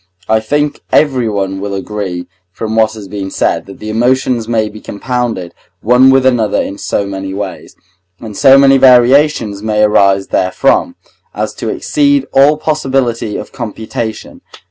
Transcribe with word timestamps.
I 0.27 0.39
think 0.39 0.81
everyone 0.91 1.61
will 1.61 1.75
agree 1.75 2.25
from 2.51 2.75
what 2.75 2.93
has 2.95 3.07
been 3.07 3.29
said, 3.29 3.67
that 3.67 3.77
the 3.77 3.91
emotions 3.91 4.47
may 4.47 4.67
be 4.67 4.81
compounded 4.81 5.53
one 5.81 6.09
with 6.09 6.25
another 6.25 6.59
in 6.59 6.79
so 6.79 7.05
many 7.05 7.35
ways, 7.35 7.75
and 8.19 8.35
so 8.35 8.57
many 8.57 8.79
variations 8.79 9.61
may 9.61 9.83
arise 9.83 10.25
therefrom, 10.29 10.95
as 11.35 11.53
to 11.53 11.69
exceed 11.69 12.25
all 12.33 12.57
possibility 12.57 13.37
of 13.37 13.51
computation. 13.51 14.41